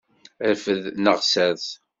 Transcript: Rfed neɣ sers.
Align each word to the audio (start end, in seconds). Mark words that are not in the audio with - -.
Rfed 0.51 0.83
neɣ 1.03 1.17
sers. 1.31 1.65